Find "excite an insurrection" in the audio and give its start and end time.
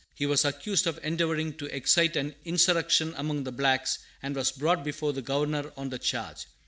1.67-3.13